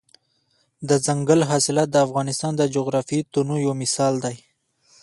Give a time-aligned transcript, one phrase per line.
[0.89, 4.35] دځنګل حاصلات د افغانستان د جغرافیوي تنوع یو مثال دی.